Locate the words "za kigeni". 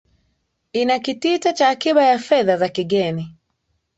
2.57-3.35